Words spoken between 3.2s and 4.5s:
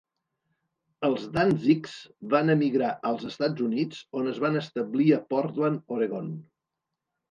Estats Units, on es